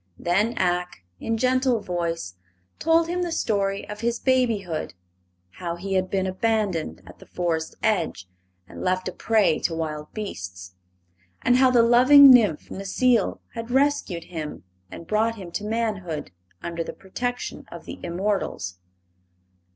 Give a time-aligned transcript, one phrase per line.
[0.17, 2.33] Then Ak, in gentle voice,
[2.79, 4.95] told him the story of his babyhood:
[5.57, 8.27] how he had been abandoned at the forest's edge
[8.67, 10.73] and left a prey to wild beasts,
[11.43, 16.31] and how the loving nymph Necile had rescued him and brought him to manhood
[16.63, 18.79] under the protection of the immortals.